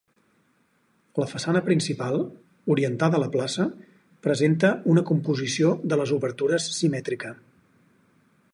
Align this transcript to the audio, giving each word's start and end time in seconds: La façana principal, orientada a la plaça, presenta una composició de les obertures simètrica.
La 1.23 1.27
façana 1.33 1.59
principal, 1.67 2.17
orientada 2.75 3.19
a 3.19 3.21
la 3.23 3.29
plaça, 3.35 3.67
presenta 4.29 4.73
una 4.95 5.05
composició 5.11 5.75
de 5.93 6.01
les 6.01 6.15
obertures 6.17 6.71
simètrica. 6.79 7.35